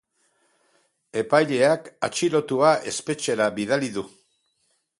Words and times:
Epaileak 1.23 1.91
atxilotua 2.09 2.71
espetxera 2.93 3.51
bidali 3.61 3.91
du. 3.99 4.05